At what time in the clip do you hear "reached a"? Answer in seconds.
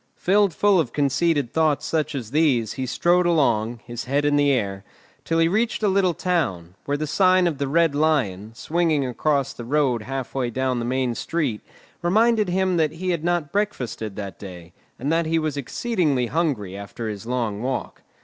5.47-5.87